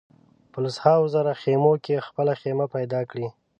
په 0.51 0.57
لسهاوو 0.65 1.11
زره 1.15 1.31
خېمو 1.41 1.73
کې 1.85 2.05
خپله 2.07 2.33
خېمه 2.41 2.65
پیدا 2.75 3.01
کړي. 3.11 3.27